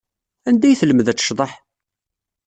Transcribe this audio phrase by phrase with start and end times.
[0.47, 1.51] Anda ay telmed ad tecḍeḥ?